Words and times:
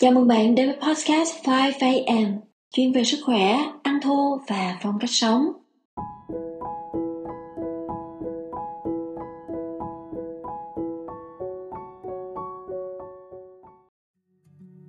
Chào 0.00 0.12
mừng 0.12 0.28
bạn 0.28 0.54
đến 0.54 0.66
với 0.66 0.76
podcast 0.76 1.44
5am, 1.44 2.36
chuyên 2.72 2.92
về 2.92 3.04
sức 3.04 3.18
khỏe, 3.24 3.56
ăn 3.82 3.98
thô 4.02 4.40
và 4.48 4.78
phong 4.82 4.98
cách 5.00 5.10
sống. 5.10 5.52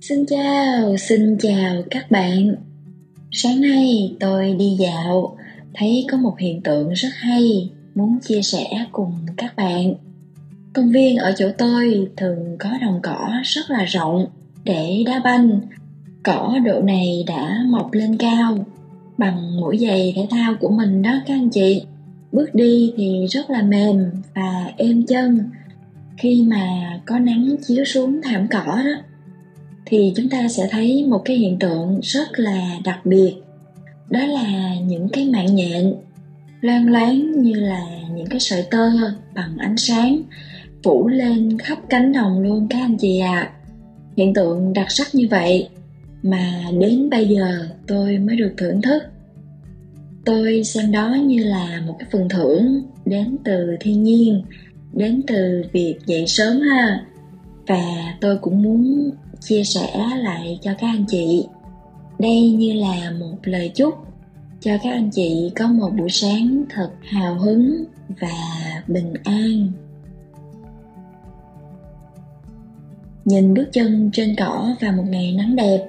Xin 0.02 0.26
chào, 0.26 0.98
xin 0.98 1.38
chào 1.40 1.84
các 1.92 2.12
bạn. 2.12 2.56
Sáng 3.32 3.62
nay 3.62 4.16
tôi 4.20 4.54
đi 4.54 4.78
dạo, 4.80 5.38
thấy 5.74 6.06
có 6.12 6.18
một 6.18 6.36
hiện 6.40 6.62
tượng 6.62 6.94
rất 6.94 7.10
hay, 7.14 7.72
muốn 7.96 8.20
chia 8.22 8.42
sẻ 8.42 8.86
cùng 8.92 9.14
các 9.38 9.56
bạn. 9.56 9.94
Công 10.74 10.92
viên 10.92 11.18
ở 11.18 11.34
chỗ 11.38 11.52
tôi 11.58 12.08
thường 12.18 12.56
có 12.60 12.70
đồng 12.82 13.00
cỏ 13.04 13.30
rất 13.44 13.70
là 13.70 13.84
rộng 13.84 14.26
để 14.64 15.04
đá 15.06 15.22
banh, 15.24 15.60
cỏ 16.24 16.60
độ 16.66 16.82
này 16.82 17.24
đã 17.28 17.58
mọc 17.68 17.94
lên 17.94 18.18
cao. 18.18 18.66
Bằng 19.18 19.60
mũi 19.62 19.78
giày 19.78 20.14
thể 20.16 20.28
thao 20.32 20.54
của 20.60 20.70
mình 20.70 21.02
đó 21.02 21.12
các 21.26 21.34
anh 21.34 21.50
chị. 21.50 21.84
Bước 22.32 22.56
đi 22.56 22.94
thì 22.98 23.26
rất 23.30 23.50
là 23.50 23.62
mềm 23.62 24.12
và 24.36 24.72
êm 24.78 25.06
chân. 25.06 25.50
Khi 26.18 26.46
mà 26.48 27.00
có 27.06 27.20
nắng 27.20 27.56
chiếu 27.68 27.86
xuống 27.86 28.22
thảm 28.24 28.48
cỏ 28.48 28.66
đó, 28.66 29.02
thì 29.86 30.14
chúng 30.16 30.30
ta 30.30 30.48
sẽ 30.48 30.68
thấy 30.72 31.06
một 31.08 31.22
cái 31.26 31.38
hiện 31.38 31.60
tượng 31.60 32.00
rất 32.04 32.40
là 32.40 32.78
đặc 32.84 33.06
biệt. 33.06 33.36
Đó 34.10 34.20
là 34.20 34.76
những 34.86 35.10
cái 35.10 35.30
mạng 35.30 35.56
nhện 35.56 35.94
loang 36.62 36.92
loáng 36.92 37.42
như 37.42 37.54
là 37.54 37.86
những 38.16 38.28
cái 38.30 38.40
sợi 38.40 38.64
tơ 38.72 38.90
bằng 39.34 39.58
ánh 39.58 39.78
sáng 39.78 40.22
phủ 40.84 41.08
lên 41.08 41.58
khắp 41.58 41.80
cánh 41.90 42.12
đồng 42.14 42.40
luôn 42.40 42.68
các 42.70 42.80
anh 42.80 42.98
chị 42.98 43.20
ạ. 43.20 43.52
à 43.54 43.61
hiện 44.18 44.34
tượng 44.34 44.74
đặc 44.74 44.86
sắc 44.90 45.16
như 45.16 45.28
vậy 45.32 45.70
mà 46.24 46.64
đến 46.80 47.10
bây 47.10 47.28
giờ 47.28 47.68
tôi 47.88 48.18
mới 48.18 48.36
được 48.36 48.54
thưởng 48.58 48.82
thức. 48.82 49.04
Tôi 50.26 50.64
xem 50.64 50.92
đó 50.92 51.18
như 51.26 51.44
là 51.44 51.82
một 51.88 51.96
cái 52.00 52.10
phần 52.12 52.30
thưởng 52.30 52.82
đến 53.06 53.38
từ 53.44 53.76
thiên 53.80 54.04
nhiên, 54.04 54.44
đến 54.94 55.22
từ 55.28 55.64
việc 55.72 55.96
dậy 56.06 56.24
sớm 56.28 56.60
ha. 56.62 57.06
Và 57.68 58.14
tôi 58.22 58.38
cũng 58.38 58.62
muốn 58.62 59.10
chia 59.42 59.64
sẻ 59.64 60.08
lại 60.18 60.60
cho 60.62 60.74
các 60.80 60.88
anh 60.88 61.06
chị. 61.08 61.46
Đây 62.20 62.52
như 62.52 62.74
là 62.74 63.12
một 63.20 63.38
lời 63.44 63.72
chúc 63.76 63.94
cho 64.60 64.72
các 64.84 64.92
anh 64.92 65.10
chị 65.12 65.52
có 65.56 65.68
một 65.68 65.90
buổi 65.98 66.10
sáng 66.10 66.64
thật 66.70 66.90
hào 67.02 67.40
hứng 67.40 67.84
và 68.22 68.84
bình 68.88 69.14
an. 69.24 69.72
Nhìn 73.26 73.54
bước 73.54 73.66
chân 73.72 74.10
trên 74.14 74.36
cỏ 74.40 74.76
và 74.82 74.92
một 74.92 75.04
ngày 75.10 75.34
nắng 75.38 75.56
đẹp, 75.56 75.88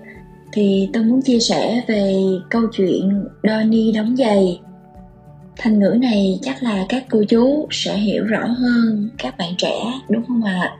thì 0.53 0.89
tôi 0.93 1.05
muốn 1.05 1.23
chia 1.23 1.39
sẻ 1.39 1.83
về 1.87 2.15
câu 2.51 2.63
chuyện 2.73 3.25
Donny 3.43 3.93
đóng 3.93 4.17
giày. 4.17 4.61
Thành 5.57 5.79
ngữ 5.79 5.97
này 6.01 6.39
chắc 6.43 6.63
là 6.63 6.87
các 6.89 7.05
cô 7.11 7.25
chú 7.29 7.67
sẽ 7.71 7.97
hiểu 7.97 8.25
rõ 8.25 8.47
hơn 8.47 9.11
các 9.19 9.39
bạn 9.39 9.55
trẻ, 9.59 9.85
đúng 10.09 10.23
không 10.29 10.45
ạ? 10.45 10.61
À? 10.61 10.77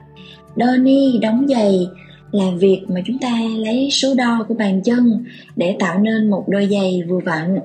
Donny 0.55 1.17
đóng 1.17 1.47
giày 1.47 1.87
là 2.31 2.45
việc 2.59 2.81
mà 2.87 3.01
chúng 3.05 3.17
ta 3.19 3.39
lấy 3.57 3.89
số 3.91 4.15
đo 4.15 4.45
của 4.47 4.53
bàn 4.53 4.81
chân 4.81 5.25
để 5.55 5.75
tạo 5.79 5.99
nên 5.99 6.29
một 6.29 6.43
đôi 6.47 6.67
giày 6.71 7.03
vừa 7.07 7.19
vặn. 7.19 7.59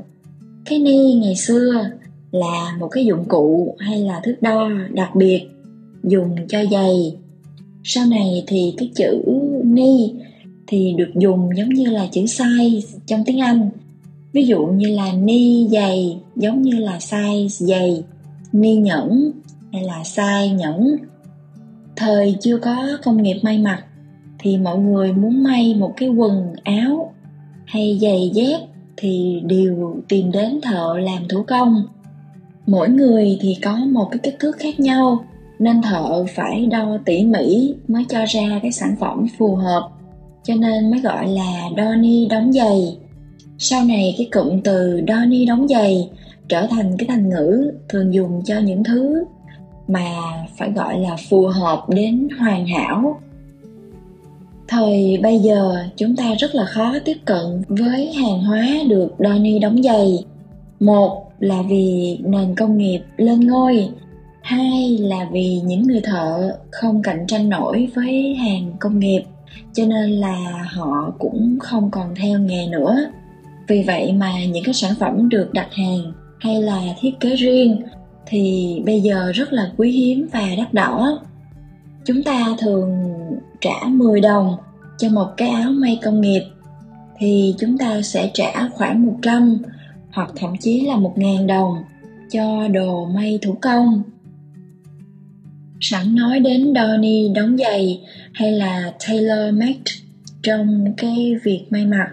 Cái 0.65 0.79
ni 0.79 1.15
ngày 1.15 1.37
xưa 1.37 1.91
là 2.31 2.77
một 2.81 2.89
cái 2.89 3.05
dụng 3.05 3.25
cụ 3.29 3.77
hay 3.79 4.01
là 4.01 4.21
thước 4.25 4.35
đo 4.41 4.71
đặc 4.91 5.15
biệt 5.15 5.49
dùng 6.05 6.37
cho 6.49 6.59
giày 6.71 7.17
sau 7.91 8.07
này 8.07 8.45
thì 8.47 8.75
cái 8.79 8.91
chữ 8.95 9.23
ni 9.65 10.13
thì 10.67 10.95
được 10.99 11.11
dùng 11.15 11.51
giống 11.57 11.69
như 11.69 11.91
là 11.91 12.07
chữ 12.13 12.23
size 12.23 12.81
trong 13.07 13.25
tiếng 13.27 13.41
Anh. 13.41 13.71
Ví 14.33 14.47
dụ 14.47 14.67
như 14.67 14.89
là 14.89 15.13
ni 15.13 15.69
giày, 15.69 16.19
giống 16.37 16.63
như 16.63 16.73
là 16.73 16.99
size 16.99 17.49
giày, 17.49 18.03
ni 18.53 18.77
nhẫn 18.77 19.31
hay 19.73 19.85
là 19.85 20.03
size 20.03 20.55
nhẫn. 20.55 20.97
Thời 21.97 22.37
chưa 22.41 22.59
có 22.59 22.99
công 23.05 23.23
nghiệp 23.23 23.37
may 23.43 23.59
mặc 23.59 23.85
thì 24.39 24.57
mọi 24.57 24.79
người 24.79 25.13
muốn 25.13 25.43
may 25.43 25.75
một 25.75 25.93
cái 25.97 26.09
quần 26.09 26.53
áo 26.65 27.13
hay 27.65 27.99
giày 28.03 28.31
dép 28.35 28.61
thì 28.97 29.41
đều 29.45 29.97
tìm 30.09 30.31
đến 30.33 30.61
thợ 30.63 30.99
làm 30.99 31.29
thủ 31.29 31.43
công. 31.47 31.83
Mỗi 32.67 32.89
người 32.89 33.39
thì 33.41 33.57
có 33.63 33.77
một 33.77 34.09
cái 34.11 34.19
kích 34.19 34.37
thước 34.39 34.57
khác 34.59 34.81
nhau 34.81 35.25
nên 35.59 35.83
thợ 35.83 36.25
phải 36.35 36.67
đo 36.67 36.99
tỉ 37.05 37.25
mỉ 37.25 37.75
mới 37.89 38.05
cho 38.09 38.25
ra 38.29 38.61
cái 38.63 38.73
sản 38.73 38.97
phẩm 39.01 39.27
phù 39.39 39.55
hợp, 39.55 39.89
cho 40.45 40.55
nên 40.55 40.91
mới 40.91 41.01
gọi 41.01 41.29
là 41.29 41.63
đo 41.77 41.95
ni 41.95 42.27
đóng 42.27 42.53
giày. 42.53 42.97
Sau 43.59 43.85
này 43.85 44.15
cái 44.19 44.29
cụm 44.33 44.61
từ 44.61 45.01
đo 45.01 45.25
ni 45.25 45.47
đóng 45.47 45.69
giày 45.69 46.11
trở 46.49 46.67
thành 46.67 46.97
cái 46.99 47.07
thành 47.09 47.29
ngữ 47.29 47.71
thường 47.89 48.15
dùng 48.15 48.43
cho 48.45 48.59
những 48.59 48.85
thứ 48.85 49.25
mà 49.89 50.15
phải 50.57 50.71
gọi 50.71 50.99
là 50.99 51.17
phù 51.29 51.47
hợp 51.47 51.85
đến 51.89 52.29
hoàn 52.41 52.67
hảo. 52.67 53.21
Thời 54.69 55.19
bây 55.23 55.39
giờ 55.39 55.85
chúng 55.97 56.17
ta 56.17 56.35
rất 56.35 56.55
là 56.55 56.65
khó 56.65 56.95
tiếp 57.05 57.17
cận 57.25 57.63
với 57.69 58.13
hàng 58.13 58.45
hóa 58.45 58.67
được 58.89 59.21
đo 59.21 59.35
ni 59.35 59.59
đóng 59.59 59.83
giày. 59.83 60.25
Một 60.81 61.33
là 61.41 61.63
vì 61.69 62.19
nền 62.25 62.55
công 62.55 62.79
nghiệp 62.79 63.01
lên 63.17 63.41
ngôi 63.41 63.89
hai 64.49 64.99
là 64.99 65.29
vì 65.33 65.61
những 65.65 65.83
người 65.83 66.01
thợ 66.01 66.57
không 66.71 67.03
cạnh 67.03 67.25
tranh 67.27 67.49
nổi 67.49 67.89
với 67.95 68.35
hàng 68.35 68.73
công 68.81 68.99
nghiệp, 68.99 69.23
cho 69.73 69.85
nên 69.87 70.11
là 70.11 70.67
họ 70.73 71.13
cũng 71.19 71.59
không 71.61 71.91
còn 71.91 72.15
theo 72.15 72.39
nghề 72.39 72.67
nữa. 72.67 72.97
Vì 73.67 73.83
vậy 73.83 74.13
mà 74.13 74.45
những 74.45 74.65
cái 74.65 74.75
sản 74.75 74.95
phẩm 75.01 75.29
được 75.29 75.53
đặt 75.53 75.69
hàng 75.73 76.13
hay 76.41 76.63
là 76.63 76.81
thiết 77.01 77.21
kế 77.21 77.37
riêng 77.37 77.83
thì 78.27 78.75
bây 78.87 79.01
giờ 79.01 79.33
rất 79.35 79.53
là 79.53 79.73
quý 79.77 79.91
hiếm 79.91 80.29
và 80.33 80.49
đắt 80.59 80.75
đỏ. 80.75 81.19
Chúng 82.05 82.23
ta 82.23 82.47
thường 82.59 83.15
trả 83.61 83.87
10 83.87 84.21
đồng 84.21 84.57
cho 84.99 85.09
một 85.09 85.27
cái 85.37 85.49
áo 85.49 85.71
may 85.71 85.99
công 86.03 86.21
nghiệp 86.21 86.43
thì 87.19 87.55
chúng 87.59 87.79
ta 87.79 88.03
sẽ 88.03 88.31
trả 88.35 88.69
khoảng 88.75 89.07
100 89.07 89.59
hoặc 90.13 90.31
thậm 90.37 90.57
chí 90.61 90.81
là 90.81 90.95
1.000 90.95 91.47
đồng 91.47 91.75
cho 92.31 92.69
đồ 92.69 93.05
may 93.05 93.39
thủ 93.43 93.57
công 93.61 94.03
sẵn 95.81 96.15
nói 96.15 96.41
đến 96.41 96.75
Donny 96.75 97.29
đóng 97.29 97.57
giày 97.57 98.01
hay 98.33 98.53
là 98.53 98.93
Taylor 99.09 99.55
made 99.55 99.93
trong 100.43 100.95
cái 100.97 101.35
việc 101.45 101.65
may 101.71 101.87
mặc, 101.87 102.09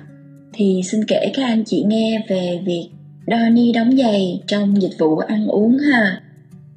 thì 0.53 0.81
xin 0.85 1.05
kể 1.07 1.31
các 1.33 1.43
anh 1.43 1.63
chị 1.65 1.83
nghe 1.87 2.25
về 2.27 2.59
việc 2.65 2.89
Donny 3.27 3.71
đóng 3.71 3.97
giày 3.97 4.41
trong 4.47 4.81
dịch 4.81 4.97
vụ 4.99 5.17
ăn 5.17 5.47
uống 5.47 5.77
ha. 5.77 6.21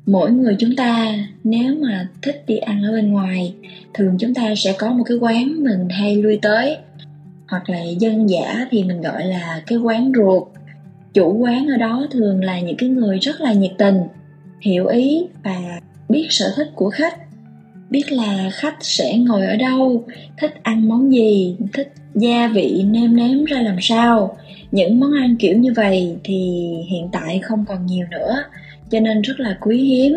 Mỗi 0.06 0.31
người 0.31 0.56
chúng 0.59 0.77
ta 0.77 1.15
nếu 1.44 1.75
mà 1.75 2.09
thích 2.22 2.44
đi 2.47 2.56
ăn 2.56 2.82
ở 2.82 2.93
bên 2.93 3.12
ngoài, 3.12 3.54
thường 3.94 4.16
chúng 4.19 4.34
ta 4.34 4.54
sẽ 4.56 4.75
có 4.78 4.93
một 4.93 5.04
cái 5.06 5.16
quán 5.16 5.65
mình 5.65 5.88
hay 5.88 6.16
lui 6.16 6.38
tới, 6.43 6.77
hoặc 7.48 7.71
là 7.71 7.82
dân 7.82 8.31
giả 8.31 8.66
thì 8.71 8.84
mình 8.84 9.00
gọi 9.00 9.25
là 9.25 9.62
cái 9.66 9.78
quán 9.78 10.12
ruột. 10.16 10.43
Chủ 11.15 11.37
quán 11.37 11.66
ở 11.69 11.77
đó 11.77 12.06
thường 12.10 12.44
là 12.44 12.60
những 12.60 12.77
cái 12.77 12.88
người 12.88 13.19
rất 13.19 13.41
là 13.41 13.53
nhiệt 13.53 13.72
tình, 13.78 13.98
hiểu 14.60 14.87
ý 14.87 15.22
và 15.44 15.81
biết 16.09 16.27
sở 16.31 16.53
thích 16.57 16.69
của 16.75 16.91
khách. 16.91 17.19
Biết 17.91 18.13
là 18.13 18.51
khách 18.53 18.77
sẽ 18.81 19.19
ngồi 19.19 19.47
ở 19.47 19.57
đâu, 19.57 20.05
thích 20.41 20.55
ăn 20.63 20.89
món 20.89 21.13
gì, 21.13 21.57
thích 21.73 21.93
gia 22.15 22.49
vị 22.49 22.85
nêm 22.87 23.17
nếm 23.17 23.45
ra 23.45 23.63
làm 23.63 23.77
sao. 23.81 24.37
Những 24.73 25.01
món 25.01 25.13
ăn 25.13 25.37
kiểu 25.37 25.59
như 25.59 25.73
vậy 25.77 26.17
thì 26.25 26.71
hiện 26.91 27.09
tại 27.13 27.39
không 27.43 27.65
còn 27.69 27.87
nhiều 27.87 28.07
nữa, 28.11 28.37
cho 28.91 29.01
nên 29.01 29.23
rất 29.23 29.41
là 29.41 29.59
quý 29.61 29.79
hiếm. 29.79 30.17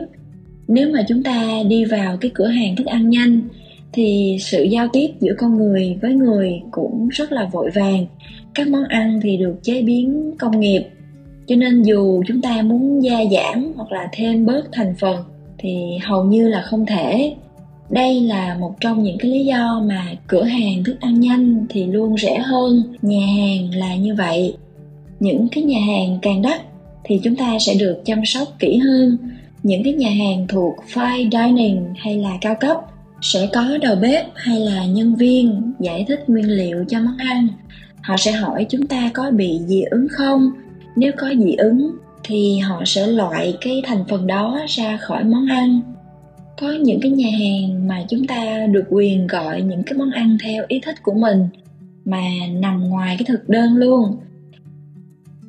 Nếu 0.68 0.90
mà 0.94 1.06
chúng 1.08 1.24
ta 1.24 1.64
đi 1.68 1.86
vào 1.86 2.18
cái 2.18 2.32
cửa 2.34 2.48
hàng 2.48 2.76
thức 2.76 2.88
ăn 2.88 3.10
nhanh, 3.10 3.42
thì 3.94 4.38
sự 4.42 4.64
giao 4.64 4.88
tiếp 4.94 5.08
giữa 5.20 5.34
con 5.38 5.58
người 5.58 5.98
với 6.02 6.14
người 6.14 6.62
cũng 6.72 7.08
rất 7.08 7.32
là 7.32 7.46
vội 7.46 7.70
vàng. 7.70 8.06
Các 8.54 8.68
món 8.68 8.84
ăn 8.84 9.20
thì 9.24 9.38
được 9.38 9.56
chế 9.64 9.82
biến 9.82 10.32
công 10.40 10.60
nghiệp. 10.60 10.84
Cho 11.48 11.56
nên 11.56 11.84
dù 11.84 12.24
chúng 12.28 12.42
ta 12.42 12.62
muốn 12.62 13.04
gia 13.04 13.20
giảm 13.32 13.74
hoặc 13.76 13.92
là 13.92 14.10
thêm 14.14 14.46
bớt 14.46 14.72
thành 14.72 14.96
phần 15.00 15.18
thì 15.62 15.98
hầu 16.04 16.24
như 16.24 16.50
là 16.50 16.62
không 16.62 16.86
thể. 16.86 17.36
Đây 17.90 18.22
là 18.22 18.58
một 18.60 18.76
trong 18.80 19.04
những 19.04 19.18
cái 19.18 19.32
lý 19.32 19.46
do 19.46 19.82
mà 19.86 20.06
cửa 20.28 20.44
hàng 20.44 20.84
thức 20.84 20.98
ăn 21.00 21.20
nhanh 21.20 21.66
thì 21.70 21.86
luôn 21.86 22.18
rẻ 22.18 22.38
hơn, 22.38 22.84
nhà 23.02 23.26
hàng 23.26 23.76
là 23.76 23.96
như 23.96 24.16
vậy. 24.16 24.54
Những 25.20 25.48
cái 25.52 25.64
nhà 25.64 25.80
hàng 25.80 26.20
càng 26.22 26.42
đắt 26.42 26.62
thì 27.04 27.20
chúng 27.24 27.36
ta 27.36 27.58
sẽ 27.60 27.74
được 27.80 28.02
chăm 28.06 28.26
sóc 28.26 28.48
kỹ 28.60 28.78
hơn. 28.78 29.18
Những 29.64 29.84
cái 29.84 29.94
nhà 29.94 30.10
hàng 30.10 30.48
thuộc 30.48 30.76
fine 30.94 31.30
dining 31.32 31.86
hay 31.98 32.18
là 32.18 32.38
cao 32.42 32.56
cấp 32.60 32.78
sẽ 33.22 33.50
có 33.54 33.78
đầu 33.82 33.96
bếp 33.96 34.26
hay 34.36 34.60
là 34.60 34.86
nhân 34.86 35.16
viên 35.16 35.74
giải 35.80 36.06
thích 36.08 36.30
nguyên 36.30 36.50
liệu 36.50 36.86
cho 36.88 37.00
món 37.00 37.18
ăn. 37.18 37.48
Họ 38.02 38.18
sẽ 38.18 38.32
hỏi 38.32 38.66
chúng 38.70 38.88
ta 38.88 39.12
có 39.14 39.32
bị 39.32 39.60
dị 39.66 39.82
ứng 39.82 40.08
không? 40.12 40.52
Nếu 40.96 41.12
có 41.18 41.34
dị 41.40 41.56
ứng 41.56 41.92
thì 42.24 42.58
họ 42.58 42.84
sẽ 42.86 43.08
loại 43.08 43.58
cái 43.62 43.82
thành 43.86 44.04
phần 44.10 44.28
đó 44.28 44.60
ra 44.68 44.98
khỏi 44.98 45.24
món 45.24 45.48
ăn. 45.50 45.82
Có 46.62 46.72
những 46.72 47.00
cái 47.02 47.12
nhà 47.12 47.30
hàng 47.40 47.88
mà 47.88 48.04
chúng 48.10 48.28
ta 48.28 48.68
được 48.72 48.84
quyền 48.90 49.28
gọi 49.28 49.62
những 49.62 49.84
cái 49.84 49.98
món 49.98 50.12
ăn 50.12 50.38
theo 50.44 50.64
ý 50.68 50.80
thích 50.80 51.04
của 51.04 51.14
mình 51.14 51.48
mà 52.06 52.22
nằm 52.60 52.90
ngoài 52.90 53.16
cái 53.20 53.26
thực 53.26 53.50
đơn 53.50 53.76
luôn. 53.76 54.18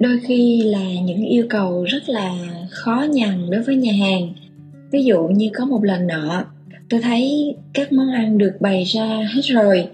Đôi 0.01 0.21
khi 0.25 0.63
là 0.63 1.01
những 1.05 1.25
yêu 1.25 1.47
cầu 1.51 1.85
rất 1.85 2.09
là 2.09 2.35
khó 2.71 3.07
nhằn 3.11 3.51
đối 3.51 3.63
với 3.63 3.77
nhà 3.77 3.93
hàng. 3.93 4.33
Ví 4.91 5.05
dụ 5.05 5.23
như 5.23 5.51
có 5.55 5.65
một 5.67 5.85
lần 5.85 6.07
nọ, 6.07 6.45
tôi 6.91 7.01
thấy 7.01 7.55
các 7.75 7.93
món 7.93 8.11
ăn 8.11 8.39
được 8.39 8.53
bày 8.61 8.85
ra 8.85 9.29
hết 9.35 9.43
rồi, 9.45 9.89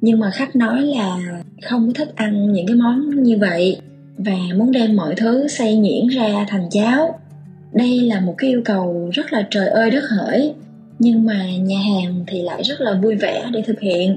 nhưng 0.00 0.18
mà 0.20 0.30
khách 0.30 0.56
nói 0.56 0.82
là 0.82 1.18
không 1.62 1.92
thích 1.94 2.12
ăn 2.16 2.52
những 2.52 2.66
cái 2.66 2.76
món 2.76 3.22
như 3.22 3.38
vậy 3.38 3.78
và 4.18 4.36
muốn 4.56 4.72
đem 4.72 4.96
mọi 4.96 5.14
thứ 5.14 5.48
xây 5.48 5.76
nhuyễn 5.76 6.06
ra 6.06 6.46
thành 6.48 6.68
cháo. 6.70 7.18
Đây 7.72 8.00
là 8.00 8.20
một 8.20 8.34
cái 8.38 8.50
yêu 8.50 8.62
cầu 8.64 9.10
rất 9.12 9.32
là 9.32 9.46
trời 9.50 9.68
ơi 9.68 9.90
đất 9.90 10.04
hỡi, 10.10 10.52
nhưng 10.98 11.24
mà 11.24 11.46
nhà 11.56 11.78
hàng 11.78 12.24
thì 12.26 12.42
lại 12.42 12.62
rất 12.62 12.80
là 12.80 12.92
vui 13.02 13.14
vẻ 13.14 13.44
để 13.52 13.62
thực 13.62 13.80
hiện. 13.80 14.16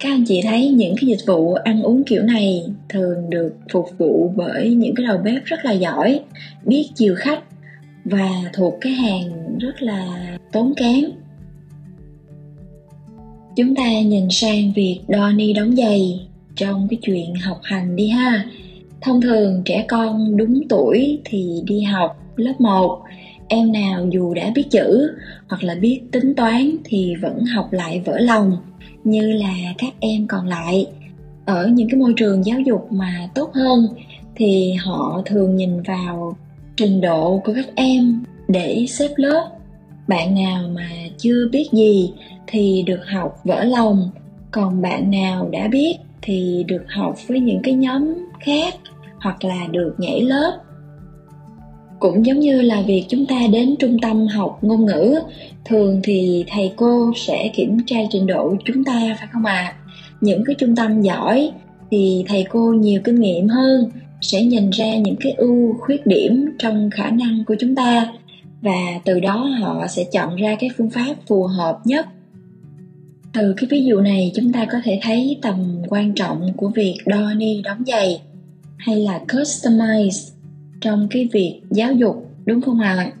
Các 0.00 0.08
anh 0.10 0.24
chị 0.24 0.40
thấy 0.42 0.68
những 0.68 0.94
cái 0.96 1.06
dịch 1.06 1.26
vụ 1.26 1.54
ăn 1.54 1.82
uống 1.82 2.04
kiểu 2.04 2.22
này 2.22 2.66
thường 2.88 3.30
được 3.30 3.54
phục 3.72 3.86
vụ 3.98 4.32
bởi 4.36 4.74
những 4.74 4.94
cái 4.94 5.06
đầu 5.06 5.18
bếp 5.18 5.44
rất 5.44 5.64
là 5.64 5.72
giỏi, 5.72 6.20
biết 6.64 6.88
chiều 6.94 7.14
khách 7.18 7.42
và 8.04 8.30
thuộc 8.52 8.74
cái 8.80 8.92
hàng 8.92 9.58
rất 9.58 9.82
là 9.82 10.06
tốn 10.52 10.74
kém. 10.76 11.04
Chúng 13.56 13.74
ta 13.74 14.00
nhìn 14.00 14.28
sang 14.30 14.72
việc 14.72 15.00
Donny 15.08 15.52
đóng 15.52 15.76
giày 15.76 16.20
trong 16.56 16.88
cái 16.90 16.98
chuyện 17.02 17.34
học 17.34 17.60
hành 17.62 17.96
đi 17.96 18.08
ha 18.08 18.44
thông 19.06 19.20
thường 19.20 19.62
trẻ 19.64 19.84
con 19.88 20.36
đúng 20.36 20.60
tuổi 20.68 21.20
thì 21.24 21.62
đi 21.66 21.80
học 21.80 22.16
lớp 22.36 22.54
1 22.58 23.02
em 23.48 23.72
nào 23.72 24.06
dù 24.10 24.34
đã 24.34 24.52
biết 24.54 24.64
chữ 24.70 25.10
hoặc 25.48 25.64
là 25.64 25.74
biết 25.74 26.00
tính 26.12 26.34
toán 26.34 26.76
thì 26.84 27.14
vẫn 27.22 27.44
học 27.44 27.72
lại 27.72 28.02
vỡ 28.04 28.18
lòng, 28.18 28.56
như 29.04 29.32
là 29.32 29.54
các 29.78 29.94
em 30.00 30.26
còn 30.26 30.46
lại. 30.46 30.86
Ở 31.44 31.66
những 31.66 31.88
cái 31.90 32.00
môi 32.00 32.12
trường 32.16 32.44
giáo 32.44 32.60
dục 32.60 32.92
mà 32.92 33.28
tốt 33.34 33.50
hơn 33.54 33.86
thì 34.36 34.72
họ 34.72 35.22
thường 35.26 35.56
nhìn 35.56 35.82
vào 35.82 36.36
trình 36.76 37.00
độ 37.00 37.42
của 37.44 37.52
các 37.54 37.66
em 37.74 38.24
để 38.48 38.86
xếp 38.88 39.10
lớp. 39.16 39.48
Bạn 40.08 40.34
nào 40.34 40.68
mà 40.74 40.90
chưa 41.18 41.48
biết 41.52 41.68
gì 41.72 42.12
thì 42.46 42.84
được 42.86 43.06
học 43.12 43.40
vỡ 43.44 43.64
lòng, 43.64 44.10
còn 44.50 44.82
bạn 44.82 45.10
nào 45.10 45.48
đã 45.52 45.68
biết 45.68 45.96
thì 46.22 46.64
được 46.68 46.84
học 46.88 47.14
với 47.28 47.40
những 47.40 47.60
cái 47.62 47.74
nhóm 47.74 48.14
khác 48.40 48.74
hoặc 49.20 49.44
là 49.44 49.66
được 49.70 49.94
nhảy 49.98 50.20
lớp. 50.20 50.58
Cũng 51.98 52.26
giống 52.26 52.40
như 52.40 52.62
là 52.62 52.82
việc 52.82 53.04
chúng 53.08 53.26
ta 53.26 53.40
đến 53.52 53.74
trung 53.78 53.98
tâm 54.02 54.26
học 54.26 54.58
ngôn 54.62 54.86
ngữ, 54.86 55.14
thường 55.64 56.00
thì 56.02 56.44
thầy 56.48 56.72
cô 56.76 57.12
sẽ 57.16 57.50
kiểm 57.54 57.78
tra 57.86 57.96
trình 58.10 58.26
độ 58.26 58.54
chúng 58.64 58.84
ta, 58.84 59.16
phải 59.18 59.28
không 59.32 59.44
ạ? 59.44 59.54
À? 59.54 59.76
những 60.20 60.44
cái 60.44 60.54
trung 60.54 60.76
tâm 60.76 61.00
giỏi 61.00 61.50
thì 61.90 62.24
thầy 62.28 62.46
cô 62.50 62.72
nhiều 62.72 63.00
kinh 63.04 63.20
nghiệm 63.20 63.48
hơn, 63.48 63.90
sẽ 64.20 64.42
nhìn 64.42 64.70
ra 64.70 64.96
những 64.96 65.16
cái 65.20 65.32
ưu 65.32 65.74
khuyết 65.80 66.06
điểm 66.06 66.46
trong 66.58 66.90
khả 66.90 67.10
năng 67.10 67.44
của 67.46 67.56
chúng 67.58 67.74
ta 67.74 68.12
và 68.62 69.00
từ 69.04 69.20
đó 69.20 69.36
họ 69.60 69.86
sẽ 69.86 70.04
chọn 70.12 70.36
ra 70.36 70.56
cái 70.60 70.70
phương 70.76 70.90
pháp 70.90 71.14
phù 71.26 71.46
hợp 71.46 71.78
nhất. 71.84 72.06
Từ 73.32 73.54
cái 73.56 73.68
ví 73.70 73.84
dụ 73.84 74.00
này, 74.00 74.32
chúng 74.34 74.52
ta 74.52 74.66
có 74.72 74.78
thể 74.84 74.98
thấy 75.02 75.38
tầm 75.42 75.82
quan 75.88 76.14
trọng 76.14 76.52
của 76.56 76.68
việc 76.68 76.96
đo 77.06 77.34
ni 77.34 77.62
đóng 77.62 77.82
giày 77.86 78.20
hay 78.76 78.96
là 78.96 79.20
customize 79.28 80.30
trong 80.80 81.08
cái 81.10 81.28
việc 81.32 81.60
giáo 81.70 81.92
dục, 81.92 82.30
đúng 82.46 82.60
không 82.60 82.80
ạ 82.80 82.94
à? 82.98 83.12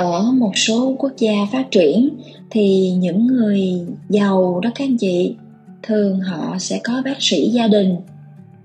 ở 0.00 0.32
một 0.32 0.52
số 0.54 0.96
quốc 0.98 1.12
gia 1.18 1.32
phát 1.52 1.70
triển 1.70 2.08
thì 2.50 2.90
những 2.90 3.26
người 3.26 3.60
giàu 4.08 4.60
đó 4.62 4.70
các 4.74 4.84
anh 4.84 4.96
chị, 4.96 5.34
thường 5.82 6.20
họ 6.20 6.56
sẽ 6.58 6.80
có 6.84 7.02
bác 7.04 7.16
sĩ 7.18 7.50
gia 7.50 7.68
đình. 7.68 7.96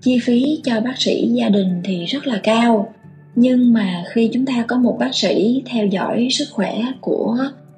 Chi 0.02 0.18
phí 0.22 0.60
cho 0.64 0.80
bác 0.80 0.94
sĩ 0.98 1.28
gia 1.32 1.48
đình 1.48 1.80
thì 1.84 2.04
rất 2.04 2.26
là 2.26 2.40
cao. 2.42 2.92
Nhưng 3.34 3.72
mà 3.72 4.04
khi 4.12 4.30
chúng 4.32 4.46
ta 4.46 4.64
có 4.68 4.78
một 4.78 4.96
bác 5.00 5.14
sĩ 5.14 5.62
theo 5.66 5.86
dõi 5.86 6.28
sức 6.30 6.48
khỏe 6.50 6.82
của 7.00 7.36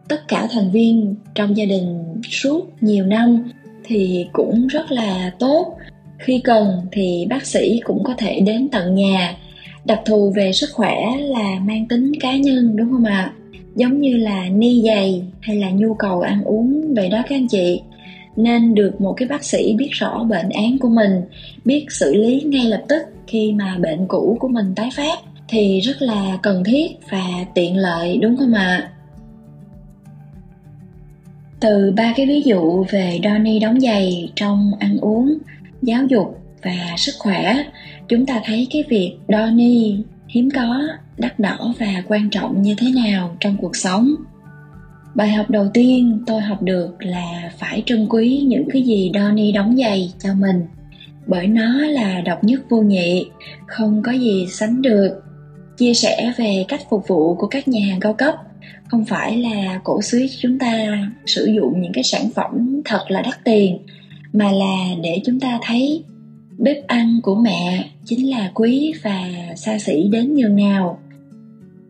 tất 0.09 0.29
cả 0.29 0.49
thành 0.51 0.71
viên 0.71 1.15
trong 1.35 1.57
gia 1.57 1.65
đình 1.65 2.05
suốt 2.31 2.71
nhiều 2.81 3.07
năm 3.07 3.45
thì 3.85 4.27
cũng 4.33 4.67
rất 4.67 4.93
là 4.93 5.33
tốt 5.39 5.77
khi 6.19 6.41
cần 6.45 6.81
thì 6.93 7.27
bác 7.31 7.47
sĩ 7.47 7.81
cũng 7.85 8.05
có 8.05 8.15
thể 8.19 8.41
đến 8.41 8.69
tận 8.69 8.95
nhà. 8.95 9.37
Đặc 9.85 10.01
thù 10.05 10.33
về 10.37 10.53
sức 10.53 10.71
khỏe 10.73 10.97
là 11.19 11.59
mang 11.61 11.89
tính 11.89 12.13
cá 12.21 12.37
nhân, 12.37 12.77
đúng 12.77 12.91
không 12.91 13.05
ạ? 13.05 13.33
Giống 13.77 14.01
như 14.01 14.17
là 14.17 14.49
ni 14.49 14.83
giày 14.83 15.23
hay 15.41 15.57
là 15.57 15.71
nhu 15.71 15.95
cầu 15.95 16.21
ăn 16.21 16.45
uống, 16.45 16.95
vậy 16.95 17.09
đó 17.09 17.23
các 17.29 17.37
anh 17.37 17.49
chị. 17.49 17.81
Nên 18.37 18.75
được 18.75 19.01
một 19.01 19.13
cái 19.13 19.29
bác 19.29 19.45
sĩ 19.45 19.75
biết 19.79 19.89
rõ 19.91 20.25
bệnh 20.25 20.49
án 20.49 20.79
của 20.79 20.89
mình, 20.89 21.23
biết 21.65 21.87
xử 21.91 22.15
lý 22.15 22.41
ngay 22.41 22.65
lập 22.65 22.83
tức 22.89 23.03
khi 23.27 23.53
mà 23.53 23.77
bệnh 23.79 24.07
cũ 24.09 24.37
của 24.41 24.49
mình 24.49 24.73
tái 24.77 24.89
phát 24.97 25.19
thì 25.49 25.81
rất 25.81 26.03
là 26.03 26.39
cần 26.43 26.65
thiết 26.65 26.87
và 27.11 27.25
tiện 27.55 27.77
lợi, 27.77 28.19
đúng 28.23 28.37
không 28.37 28.53
ạ? 28.53 28.91
Từ 31.61 31.93
ba 31.97 32.13
cái 32.17 32.27
ví 32.27 32.43
dụ 32.43 32.85
về 32.91 33.21
Donny 33.25 33.59
đóng 33.59 33.81
giày 33.81 34.33
trong 34.37 34.73
ăn 34.79 34.99
uống 35.01 35.39
giáo 35.83 36.07
dục 36.09 36.39
và 36.63 36.95
sức 36.97 37.13
khỏe, 37.19 37.65
chúng 38.09 38.27
ta 38.27 38.41
thấy 38.45 38.67
cái 38.71 38.85
việc 38.89 39.17
đo 39.29 39.47
ni, 39.47 39.97
hiếm 40.29 40.49
có, 40.55 40.83
đắt 41.19 41.39
đỏ 41.39 41.75
và 41.79 42.03
quan 42.09 42.31
trọng 42.31 42.63
như 42.63 42.75
thế 42.79 42.87
nào 43.05 43.37
trong 43.41 43.57
cuộc 43.57 43.77
sống. 43.77 44.15
Bài 45.15 45.29
học 45.29 45.51
đầu 45.51 45.69
tiên 45.75 46.23
tôi 46.27 46.41
học 46.41 46.63
được 46.63 46.97
là 46.99 47.51
phải 47.59 47.83
trân 47.87 48.07
quý 48.11 48.45
những 48.47 48.69
cái 48.73 48.83
gì 48.83 49.09
đo 49.09 49.31
ni 49.31 49.53
đóng 49.53 49.77
giày 49.77 50.13
cho 50.19 50.35
mình, 50.35 50.63
bởi 51.27 51.47
nó 51.47 51.79
là 51.79 52.21
độc 52.21 52.45
nhất 52.45 52.61
vô 52.69 52.83
nhị, 52.83 53.27
không 53.67 54.03
có 54.03 54.13
gì 54.13 54.47
sánh 54.51 54.83
được. 54.83 55.23
Chia 55.77 55.95
sẻ 55.95 56.33
về 56.37 56.65
cách 56.69 56.81
phục 56.91 57.09
vụ 57.09 57.35
của 57.35 57.47
các 57.47 57.69
nhà 57.69 57.87
hàng 57.87 58.01
cao 58.01 58.15
cấp 58.15 58.35
không 58.89 59.05
phải 59.05 59.37
là 59.37 59.81
cổ 59.85 60.03
suý 60.03 60.31
chúng 60.39 60.59
ta 60.59 60.99
sử 61.27 61.47
dụng 61.57 61.81
những 61.81 61.93
cái 61.93 62.05
sản 62.05 62.31
phẩm 62.35 62.83
thật 62.85 63.05
là 63.09 63.23
đắt 63.23 63.45
tiền 63.45 63.79
mà 64.33 64.53
là 64.53 64.95
để 65.03 65.21
chúng 65.25 65.41
ta 65.41 65.59
thấy 65.63 66.05
bếp 66.59 66.87
ăn 66.87 67.21
của 67.23 67.35
mẹ 67.35 67.91
chính 68.05 68.31
là 68.31 68.51
quý 68.55 68.93
và 69.03 69.31
xa 69.57 69.79
xỉ 69.79 70.09
đến 70.13 70.35
nhường 70.35 70.57
nào. 70.57 70.99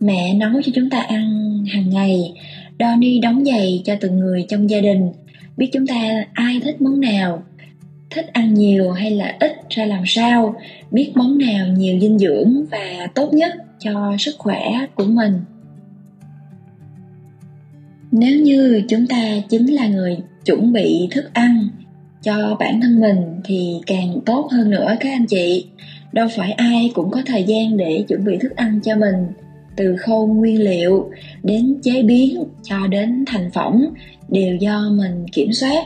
Mẹ 0.00 0.34
nấu 0.34 0.62
cho 0.62 0.72
chúng 0.74 0.90
ta 0.90 1.00
ăn 1.00 1.64
hàng 1.72 1.90
ngày, 1.90 2.32
đo 2.78 2.96
ni 2.96 3.18
đóng 3.18 3.44
giày 3.44 3.82
cho 3.84 3.96
từng 4.00 4.18
người 4.18 4.46
trong 4.48 4.70
gia 4.70 4.80
đình, 4.80 5.12
biết 5.56 5.68
chúng 5.72 5.86
ta 5.86 6.24
ai 6.32 6.60
thích 6.60 6.80
món 6.80 7.00
nào. 7.00 7.42
Thích 8.10 8.26
ăn 8.32 8.54
nhiều 8.54 8.90
hay 8.90 9.10
là 9.10 9.36
ít 9.40 9.52
ra 9.70 9.84
làm 9.84 10.02
sao, 10.06 10.54
biết 10.90 11.12
món 11.14 11.38
nào 11.38 11.66
nhiều 11.66 12.00
dinh 12.00 12.18
dưỡng 12.18 12.64
và 12.70 13.08
tốt 13.14 13.32
nhất 13.32 13.52
cho 13.78 14.16
sức 14.18 14.34
khỏe 14.38 14.86
của 14.94 15.04
mình. 15.04 15.32
Nếu 18.12 18.40
như 18.40 18.82
chúng 18.88 19.06
ta 19.06 19.18
chính 19.48 19.66
là 19.66 19.86
người 19.86 20.16
chuẩn 20.44 20.72
bị 20.72 21.08
thức 21.10 21.34
ăn 21.34 21.68
cho 22.22 22.56
bản 22.60 22.80
thân 22.80 23.00
mình 23.00 23.40
thì 23.44 23.80
càng 23.86 24.20
tốt 24.26 24.48
hơn 24.52 24.70
nữa 24.70 24.96
các 25.00 25.10
anh 25.10 25.26
chị 25.26 25.66
đâu 26.12 26.28
phải 26.36 26.52
ai 26.52 26.90
cũng 26.94 27.10
có 27.10 27.22
thời 27.26 27.44
gian 27.44 27.76
để 27.76 28.04
chuẩn 28.08 28.24
bị 28.24 28.38
thức 28.38 28.56
ăn 28.56 28.80
cho 28.84 28.96
mình, 28.96 29.26
từ 29.76 29.96
khâu 29.96 30.26
nguyên 30.26 30.62
liệu 30.62 31.10
đến 31.42 31.80
chế 31.82 32.02
biến 32.02 32.44
cho 32.62 32.86
đến 32.86 33.24
thành 33.26 33.50
phẩm 33.50 33.86
đều 34.28 34.56
do 34.56 34.90
mình 34.90 35.26
kiểm 35.32 35.52
soát 35.52 35.84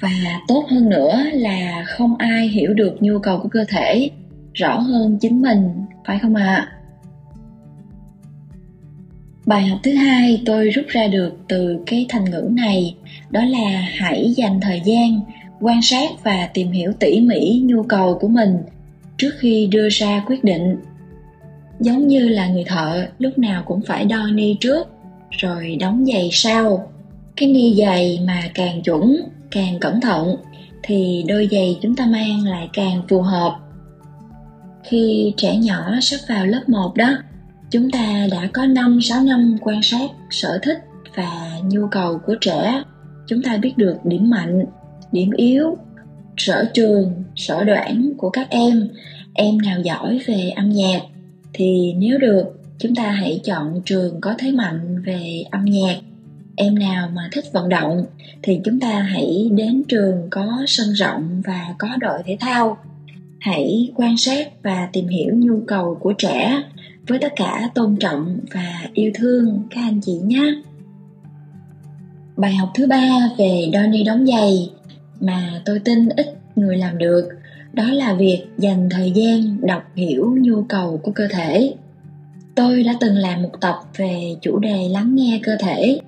và 0.00 0.40
tốt 0.48 0.64
hơn 0.68 0.88
nữa 0.88 1.22
là 1.32 1.84
không 1.86 2.16
ai 2.16 2.48
hiểu 2.48 2.74
được 2.74 2.96
nhu 3.00 3.18
cầu 3.18 3.38
của 3.42 3.48
cơ 3.48 3.64
thể, 3.68 4.10
rõ 4.54 4.78
hơn 4.78 5.18
chính 5.20 5.42
mình, 5.42 5.70
phải 6.06 6.18
không 6.18 6.34
ạ 6.34 6.44
à? 6.44 6.79
Bài 9.46 9.68
học 9.68 9.78
thứ 9.82 9.94
hai 9.94 10.42
tôi 10.46 10.68
rút 10.68 10.84
ra 10.88 11.06
được 11.06 11.32
từ 11.48 11.78
cái 11.86 12.06
thành 12.08 12.24
ngữ 12.24 12.48
này, 12.50 12.94
đó 13.30 13.40
là 13.44 13.88
hãy 13.98 14.32
dành 14.36 14.60
thời 14.60 14.82
gian 14.84 15.20
quan 15.60 15.82
sát 15.82 16.10
và 16.24 16.48
tìm 16.54 16.70
hiểu 16.70 16.92
tỉ 17.00 17.20
mỉ 17.20 17.60
nhu 17.64 17.82
cầu 17.82 18.18
của 18.20 18.28
mình 18.28 18.56
trước 19.18 19.30
khi 19.38 19.66
đưa 19.66 19.88
ra 19.88 20.24
quyết 20.26 20.44
định. 20.44 20.76
Giống 21.80 22.06
như 22.06 22.28
là 22.28 22.48
người 22.48 22.64
thợ, 22.64 23.06
lúc 23.18 23.38
nào 23.38 23.62
cũng 23.66 23.80
phải 23.86 24.04
đo 24.04 24.26
ni 24.26 24.56
trước, 24.60 24.88
rồi 25.30 25.76
đóng 25.80 26.06
giày 26.12 26.28
sau. 26.32 26.92
Cái 27.36 27.48
ni 27.48 27.74
giày 27.74 28.20
mà 28.26 28.42
càng 28.54 28.82
chuẩn, 28.82 29.16
càng 29.50 29.78
cẩn 29.80 30.00
thận, 30.00 30.36
thì 30.82 31.24
đôi 31.28 31.48
giày 31.50 31.78
chúng 31.82 31.96
ta 31.96 32.06
mang 32.06 32.44
lại 32.44 32.68
càng 32.72 33.02
phù 33.08 33.22
hợp. 33.22 33.58
Khi 34.84 35.34
trẻ 35.36 35.56
nhỏ 35.56 35.90
sắp 36.02 36.18
vào 36.28 36.46
lớp 36.46 36.68
1 36.68 36.96
đó 36.96 37.16
chúng 37.70 37.90
ta 37.90 38.26
đã 38.30 38.48
có 38.52 38.62
5-6 38.62 39.24
năm 39.24 39.56
quan 39.60 39.82
sát, 39.82 40.10
sở 40.30 40.58
thích 40.62 40.78
và 41.14 41.58
nhu 41.64 41.86
cầu 41.90 42.18
của 42.26 42.34
trẻ. 42.40 42.82
Chúng 43.26 43.42
ta 43.42 43.56
biết 43.56 43.72
được 43.76 43.96
điểm 44.04 44.30
mạnh, 44.30 44.64
điểm 45.12 45.30
yếu, 45.36 45.76
sở 46.36 46.70
trường, 46.74 47.24
sở 47.36 47.64
đoản 47.64 48.12
của 48.18 48.30
các 48.30 48.50
em. 48.50 48.88
Em 49.34 49.58
nào 49.58 49.80
giỏi 49.80 50.20
về 50.26 50.50
âm 50.56 50.70
nhạc 50.70 51.00
thì 51.52 51.92
nếu 51.96 52.18
được, 52.18 52.44
chúng 52.78 52.94
ta 52.94 53.10
hãy 53.10 53.40
chọn 53.44 53.82
trường 53.84 54.20
có 54.20 54.34
thế 54.38 54.50
mạnh 54.50 55.02
về 55.06 55.44
âm 55.50 55.64
nhạc. 55.64 55.96
Em 56.56 56.78
nào 56.78 57.10
mà 57.14 57.28
thích 57.32 57.44
vận 57.52 57.68
động 57.68 58.04
thì 58.42 58.60
chúng 58.64 58.80
ta 58.80 59.00
hãy 59.00 59.50
đến 59.52 59.82
trường 59.88 60.28
có 60.30 60.62
sân 60.66 60.92
rộng 60.92 61.42
và 61.46 61.74
có 61.78 61.88
đội 62.00 62.18
thể 62.26 62.36
thao. 62.40 62.78
Hãy 63.40 63.88
quan 63.94 64.16
sát 64.16 64.62
và 64.62 64.88
tìm 64.92 65.08
hiểu 65.08 65.34
nhu 65.34 65.60
cầu 65.66 65.98
của 66.00 66.12
trẻ 66.18 66.62
với 67.10 67.18
tất 67.18 67.32
cả 67.36 67.70
tôn 67.74 67.96
trọng 67.96 68.38
và 68.52 68.88
yêu 68.94 69.10
thương 69.14 69.62
các 69.70 69.80
anh 69.80 70.00
chị 70.00 70.12
nhé. 70.12 70.54
Bài 72.36 72.54
học 72.54 72.68
thứ 72.74 72.86
ba 72.86 73.30
về 73.38 73.70
đôi 73.72 74.02
đóng 74.06 74.26
giày 74.26 74.70
mà 75.20 75.62
tôi 75.64 75.78
tin 75.78 76.08
ít 76.08 76.26
người 76.56 76.76
làm 76.76 76.98
được, 76.98 77.28
đó 77.72 77.84
là 77.84 78.14
việc 78.14 78.44
dành 78.58 78.88
thời 78.90 79.10
gian 79.10 79.66
đọc 79.66 79.82
hiểu 79.94 80.36
nhu 80.40 80.62
cầu 80.62 81.00
của 81.02 81.12
cơ 81.12 81.28
thể. 81.30 81.74
Tôi 82.54 82.82
đã 82.82 82.94
từng 83.00 83.14
làm 83.14 83.42
một 83.42 83.60
tập 83.60 83.74
về 83.96 84.36
chủ 84.42 84.58
đề 84.58 84.88
lắng 84.88 85.14
nghe 85.14 85.40
cơ 85.42 85.56
thể. 85.60 86.00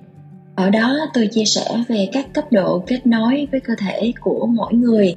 Ở 0.55 0.69
đó 0.69 0.97
tôi 1.13 1.27
chia 1.27 1.45
sẻ 1.45 1.83
về 1.87 2.09
các 2.13 2.33
cấp 2.33 2.51
độ 2.51 2.83
kết 2.87 3.07
nối 3.07 3.47
với 3.51 3.59
cơ 3.59 3.73
thể 3.77 4.13
của 4.21 4.47
mỗi 4.47 4.73
người. 4.73 5.15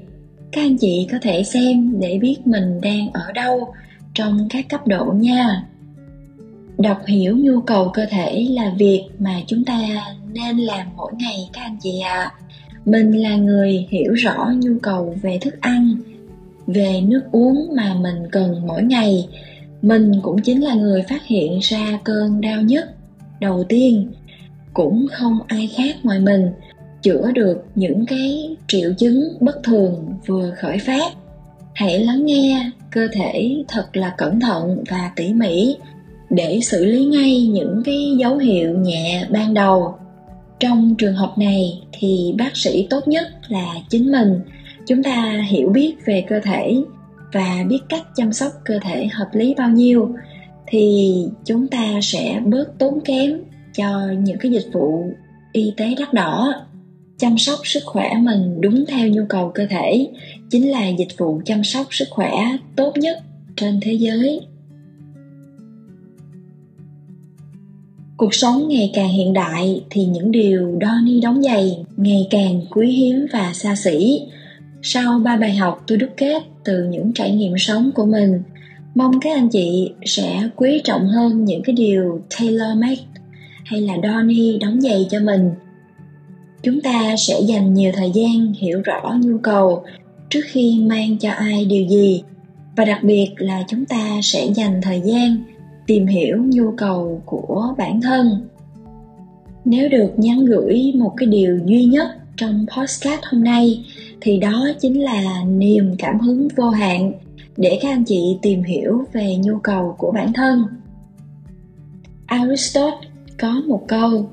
Các 0.52 0.60
anh 0.60 0.76
chị 0.78 1.08
có 1.12 1.18
thể 1.22 1.42
xem 1.42 2.00
để 2.00 2.18
biết 2.18 2.36
mình 2.44 2.80
đang 2.80 3.12
ở 3.12 3.32
đâu 3.32 3.74
trong 4.14 4.48
các 4.50 4.68
cấp 4.68 4.86
độ 4.86 5.04
nha 5.04 5.62
đọc 6.78 6.98
hiểu 7.06 7.36
nhu 7.36 7.60
cầu 7.60 7.90
cơ 7.94 8.06
thể 8.10 8.46
là 8.50 8.72
việc 8.78 9.02
mà 9.18 9.40
chúng 9.46 9.64
ta 9.64 9.80
nên 10.32 10.58
làm 10.58 10.86
mỗi 10.96 11.12
ngày 11.18 11.48
các 11.52 11.60
anh 11.60 11.76
chị 11.80 12.00
ạ. 12.00 12.14
À. 12.14 12.32
mình 12.84 13.22
là 13.22 13.36
người 13.36 13.86
hiểu 13.90 14.12
rõ 14.12 14.52
nhu 14.56 14.72
cầu 14.82 15.14
về 15.22 15.38
thức 15.40 15.60
ăn, 15.60 15.96
về 16.66 17.00
nước 17.00 17.22
uống 17.32 17.68
mà 17.76 17.94
mình 17.94 18.30
cần 18.32 18.66
mỗi 18.66 18.82
ngày. 18.82 19.28
Mình 19.82 20.12
cũng 20.22 20.42
chính 20.42 20.64
là 20.64 20.74
người 20.74 21.02
phát 21.02 21.26
hiện 21.26 21.58
ra 21.62 21.98
cơn 22.04 22.40
đau 22.40 22.62
nhất, 22.62 22.90
đầu 23.40 23.64
tiên. 23.64 24.12
Cũng 24.74 25.06
không 25.12 25.38
ai 25.46 25.70
khác 25.76 25.96
ngoài 26.02 26.20
mình, 26.20 26.50
chữa 27.02 27.32
được 27.32 27.64
những 27.74 28.06
cái 28.06 28.56
triệu 28.68 28.92
chứng 28.92 29.22
bất 29.40 29.62
thường 29.62 30.14
vừa 30.26 30.50
khởi 30.50 30.78
phát. 30.78 31.12
Hãy 31.74 31.98
lắng 31.98 32.26
nghe 32.26 32.70
cơ 32.90 33.08
thể 33.12 33.64
thật 33.68 33.96
là 33.96 34.14
cẩn 34.18 34.40
thận 34.40 34.84
và 34.90 35.10
tỉ 35.16 35.32
mỉ 35.34 35.76
để 36.30 36.60
xử 36.62 36.84
lý 36.84 37.04
ngay 37.04 37.46
những 37.46 37.82
cái 37.84 38.16
dấu 38.18 38.36
hiệu 38.36 38.78
nhẹ 38.78 39.26
ban 39.30 39.54
đầu. 39.54 39.94
Trong 40.60 40.94
trường 40.98 41.14
hợp 41.14 41.32
này 41.38 41.82
thì 41.92 42.34
bác 42.38 42.56
sĩ 42.56 42.86
tốt 42.90 43.08
nhất 43.08 43.26
là 43.48 43.74
chính 43.90 44.12
mình. 44.12 44.40
Chúng 44.86 45.02
ta 45.02 45.44
hiểu 45.48 45.68
biết 45.68 45.94
về 46.04 46.24
cơ 46.28 46.40
thể 46.40 46.76
và 47.32 47.64
biết 47.68 47.78
cách 47.88 48.02
chăm 48.16 48.32
sóc 48.32 48.52
cơ 48.64 48.78
thể 48.82 49.06
hợp 49.06 49.28
lý 49.32 49.54
bao 49.58 49.70
nhiêu, 49.70 50.14
thì 50.66 51.14
chúng 51.44 51.68
ta 51.68 51.98
sẽ 52.02 52.40
bớt 52.44 52.78
tốn 52.78 53.00
kém 53.04 53.40
cho 53.74 54.00
những 54.18 54.38
cái 54.38 54.52
dịch 54.52 54.66
vụ 54.72 55.04
y 55.52 55.72
tế 55.76 55.94
đắt 55.98 56.14
đỏ. 56.14 56.54
Chăm 57.18 57.38
sóc 57.38 57.58
sức 57.64 57.82
khỏe 57.86 58.10
mình 58.20 58.60
đúng 58.60 58.84
theo 58.88 59.08
nhu 59.08 59.22
cầu 59.28 59.50
cơ 59.54 59.66
thể 59.70 60.08
chính 60.50 60.70
là 60.70 60.88
dịch 60.88 61.18
vụ 61.18 61.40
chăm 61.44 61.64
sóc 61.64 61.86
sức 61.90 62.08
khỏe 62.10 62.32
tốt 62.76 62.92
nhất 62.96 63.18
trên 63.56 63.80
thế 63.82 63.92
giới. 63.92 64.40
Cuộc 68.16 68.34
sống 68.34 68.68
ngày 68.68 68.90
càng 68.94 69.08
hiện 69.08 69.32
đại 69.32 69.82
thì 69.90 70.04
những 70.04 70.30
điều 70.30 70.76
đo 70.78 70.92
ni 71.04 71.20
đóng 71.20 71.42
giày 71.42 71.84
ngày 71.96 72.26
càng 72.30 72.60
quý 72.70 72.90
hiếm 72.92 73.26
và 73.32 73.52
xa 73.54 73.76
xỉ. 73.76 74.20
Sau 74.82 75.18
ba 75.18 75.36
bài 75.36 75.56
học 75.56 75.84
tôi 75.86 75.98
đúc 75.98 76.10
kết 76.16 76.42
từ 76.64 76.84
những 76.84 77.12
trải 77.12 77.30
nghiệm 77.30 77.52
sống 77.58 77.90
của 77.94 78.06
mình, 78.06 78.42
mong 78.94 79.20
các 79.20 79.34
anh 79.34 79.48
chị 79.48 79.90
sẽ 80.04 80.48
quý 80.56 80.80
trọng 80.84 81.06
hơn 81.06 81.44
những 81.44 81.62
cái 81.62 81.74
điều 81.74 82.20
tailor 82.38 82.76
made 82.76 83.02
hay 83.64 83.80
là 83.80 83.96
đo 83.96 84.22
ni 84.22 84.58
đóng 84.58 84.80
giày 84.80 85.06
cho 85.10 85.20
mình. 85.20 85.50
Chúng 86.62 86.80
ta 86.80 87.14
sẽ 87.18 87.40
dành 87.40 87.74
nhiều 87.74 87.92
thời 87.94 88.10
gian 88.14 88.52
hiểu 88.52 88.80
rõ 88.84 89.16
nhu 89.22 89.38
cầu 89.38 89.82
trước 90.30 90.42
khi 90.44 90.80
mang 90.80 91.16
cho 91.18 91.30
ai 91.30 91.64
điều 91.64 91.88
gì, 91.88 92.22
và 92.76 92.84
đặc 92.84 93.02
biệt 93.02 93.28
là 93.36 93.64
chúng 93.68 93.84
ta 93.84 94.20
sẽ 94.22 94.46
dành 94.54 94.80
thời 94.82 95.00
gian 95.04 95.36
tìm 95.86 96.06
hiểu 96.06 96.36
nhu 96.44 96.70
cầu 96.76 97.22
của 97.26 97.74
bản 97.78 98.00
thân. 98.00 98.48
Nếu 99.64 99.88
được 99.88 100.12
nhắn 100.16 100.44
gửi 100.44 100.92
một 100.96 101.12
cái 101.16 101.26
điều 101.26 101.58
duy 101.66 101.84
nhất 101.84 102.08
trong 102.36 102.66
postcard 102.76 103.22
hôm 103.32 103.44
nay, 103.44 103.84
thì 104.20 104.38
đó 104.38 104.68
chính 104.80 105.04
là 105.04 105.44
niềm 105.46 105.94
cảm 105.98 106.20
hứng 106.20 106.48
vô 106.56 106.68
hạn 106.68 107.12
để 107.56 107.78
các 107.82 107.88
anh 107.88 108.04
chị 108.04 108.38
tìm 108.42 108.62
hiểu 108.62 109.04
về 109.12 109.36
nhu 109.36 109.58
cầu 109.58 109.94
của 109.98 110.12
bản 110.12 110.32
thân. 110.32 110.64
Aristotle 112.26 113.08
có 113.40 113.62
một 113.66 113.82
câu, 113.88 114.28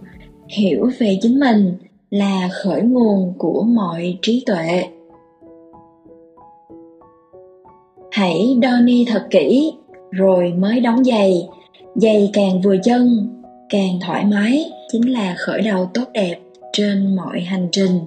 hiểu 0.47 0.89
về 0.99 1.17
chính 1.21 1.39
mình 1.39 1.73
là 2.09 2.49
khởi 2.63 2.81
nguồn 2.81 3.33
của 3.37 3.63
mọi 3.63 4.17
trí 4.21 4.43
tuệ. 4.45 4.83
Hãy 8.11 8.57
đo 8.61 8.79
ni 8.79 9.05
thật 9.07 9.27
kỹ 9.29 9.73
rồi 10.13 10.53
mới 10.53 10.79
đóng 10.79 11.03
giày 11.03 11.47
giày 11.95 12.29
càng 12.33 12.61
vừa 12.61 12.77
chân 12.83 13.29
càng 13.69 13.99
thoải 14.05 14.25
mái 14.25 14.71
chính 14.91 15.13
là 15.13 15.35
khởi 15.37 15.61
đầu 15.61 15.89
tốt 15.93 16.05
đẹp 16.13 16.35
trên 16.73 17.15
mọi 17.15 17.39
hành 17.39 17.67
trình 17.71 17.99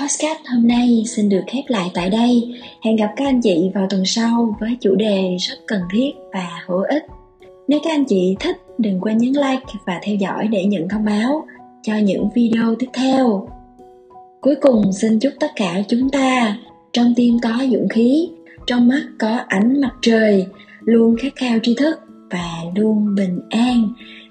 Podcast 0.00 0.38
hôm 0.54 0.68
nay 0.68 1.04
xin 1.06 1.28
được 1.28 1.40
khép 1.46 1.64
lại 1.68 1.90
tại 1.94 2.10
đây. 2.10 2.54
Hẹn 2.84 2.96
gặp 2.96 3.12
các 3.16 3.24
anh 3.24 3.40
chị 3.40 3.70
vào 3.74 3.86
tuần 3.90 4.02
sau 4.04 4.56
với 4.60 4.76
chủ 4.80 4.94
đề 4.94 5.36
rất 5.38 5.54
cần 5.66 5.80
thiết 5.92 6.10
và 6.32 6.62
hữu 6.66 6.80
ích. 6.80 7.04
Nếu 7.68 7.80
các 7.84 7.90
anh 7.90 8.04
chị 8.04 8.36
thích, 8.40 8.56
đừng 8.78 9.00
quên 9.00 9.18
nhấn 9.18 9.32
like 9.32 9.72
và 9.86 10.00
theo 10.02 10.14
dõi 10.14 10.48
để 10.48 10.64
nhận 10.64 10.88
thông 10.88 11.04
báo 11.04 11.44
cho 11.82 11.92
những 11.96 12.28
video 12.34 12.74
tiếp 12.78 12.86
theo. 12.92 13.48
Cuối 14.40 14.54
cùng 14.60 14.92
xin 14.92 15.18
chúc 15.18 15.32
tất 15.40 15.50
cả 15.56 15.82
chúng 15.88 16.10
ta 16.10 16.56
trong 16.92 17.14
tim 17.16 17.38
có 17.42 17.50
dũng 17.72 17.88
khí, 17.88 18.28
trong 18.70 18.88
mắt 18.88 19.02
có 19.18 19.40
ánh 19.48 19.80
mặt 19.80 19.92
trời, 20.00 20.46
luôn 20.84 21.16
khát 21.16 21.32
khao 21.36 21.58
tri 21.62 21.74
thức 21.74 21.98
và 22.30 22.50
luôn 22.76 23.14
bình 23.14 23.40
an. 23.50 23.88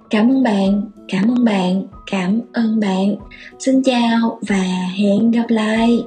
Cảm 0.09 0.31
ơn 0.31 0.43
bạn, 0.43 0.81
cảm 1.07 1.31
ơn 1.31 1.45
bạn, 1.45 1.83
cảm 2.11 2.41
ơn 2.53 2.79
bạn. 2.79 3.15
Xin 3.59 3.83
chào 3.83 4.39
và 4.47 4.63
hẹn 4.97 5.31
gặp 5.31 5.45
lại. 5.49 6.03